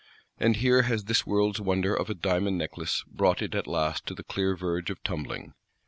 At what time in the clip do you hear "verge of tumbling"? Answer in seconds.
4.55-5.53